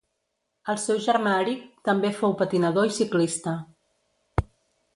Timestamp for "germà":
1.07-1.33